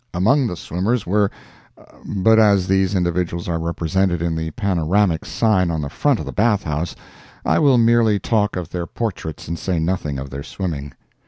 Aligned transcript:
Among 0.15 0.47
the 0.47 0.55
swimmers 0.55 1.05
were—but 1.05 2.39
as 2.39 2.65
these 2.67 2.95
individuals 2.95 3.47
are 3.47 3.59
represented 3.59 4.19
in 4.19 4.35
the 4.35 4.49
panoramic 4.49 5.25
sign 5.25 5.69
on 5.69 5.79
the 5.81 5.91
front 5.91 6.17
of 6.19 6.25
the 6.25 6.31
bath 6.31 6.63
house, 6.63 6.95
I 7.45 7.59
will 7.59 7.77
merely 7.77 8.17
talk 8.17 8.55
of 8.55 8.71
their 8.71 8.87
portraits 8.87 9.47
and 9.47 9.59
say 9.59 9.77
nothing 9.77 10.17
of 10.17 10.31
their 10.31 10.41
swimming. 10.41 10.93